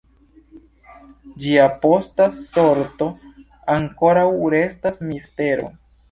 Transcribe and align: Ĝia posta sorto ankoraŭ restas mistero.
Ĝia 1.43 1.65
posta 1.83 2.25
sorto 2.37 3.09
ankoraŭ 3.73 4.23
restas 4.55 4.99
mistero. 5.11 5.69